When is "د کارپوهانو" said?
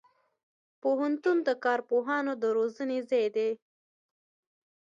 1.47-2.31